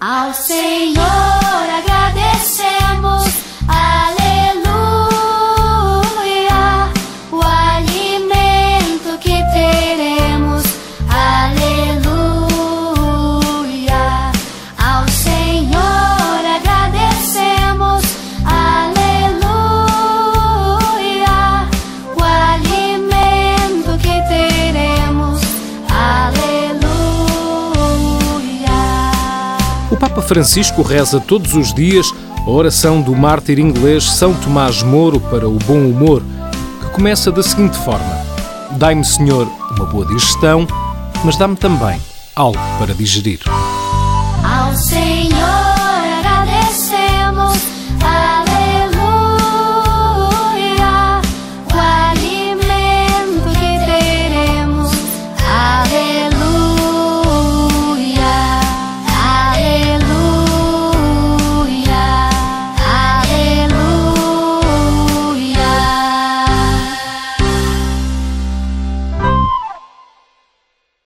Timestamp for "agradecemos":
0.96-1.93